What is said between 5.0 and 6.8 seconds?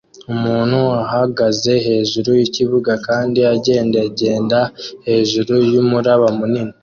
hejuru yumuraba munini